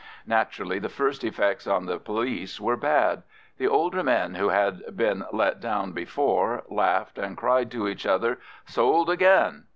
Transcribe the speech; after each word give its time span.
Naturally 0.25 0.79
the 0.79 0.89
first 0.89 1.23
effects 1.23 1.67
on 1.67 1.85
the 1.85 1.99
police 1.99 2.59
were 2.59 2.75
bad. 2.75 3.21
The 3.59 3.67
older 3.67 4.01
men 4.01 4.33
who 4.33 4.49
had 4.49 4.97
been 4.97 5.25
let 5.31 5.59
down 5.59 5.91
before 5.91 6.63
laughed 6.71 7.19
and 7.19 7.37
cried 7.37 7.69
to 7.69 7.87
each 7.87 8.07
other, 8.07 8.39
"Sold 8.65 9.11
again!" 9.11 9.65